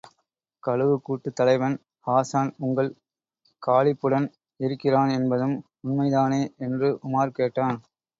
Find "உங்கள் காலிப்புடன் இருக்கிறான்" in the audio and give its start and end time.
2.59-5.11